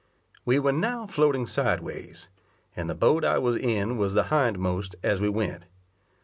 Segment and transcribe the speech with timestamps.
[0.45, 2.27] We were now floating sideways,
[2.75, 5.67] and the boat I was in was the hindmost as we went.